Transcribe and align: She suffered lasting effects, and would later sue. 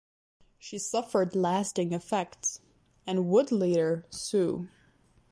She 0.57 0.79
suffered 0.79 1.35
lasting 1.35 1.93
effects, 1.93 2.59
and 3.05 3.27
would 3.27 3.51
later 3.51 4.03
sue. 4.09 4.67